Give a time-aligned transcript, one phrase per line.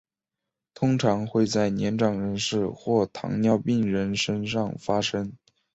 [0.73, 5.33] 通常会在年长人士或糖尿病人身上发生。